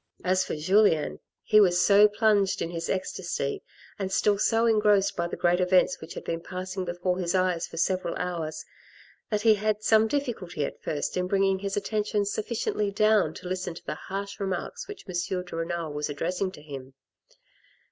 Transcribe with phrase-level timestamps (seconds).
[0.23, 3.61] As for Julien, he was so plunged in his ecstasy,
[3.99, 7.67] and still so engrossed by the great events which had been passing before his eyes
[7.67, 8.65] for several hours,
[9.29, 13.75] that he had some difficulty at first in bringing his attention sufficiently down to listen
[13.75, 15.43] to the harsh remarks which M.
[15.43, 16.95] de Renal was addressing to him.